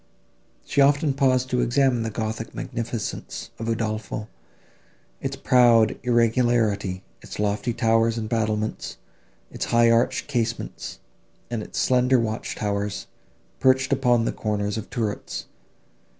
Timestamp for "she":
0.65-0.81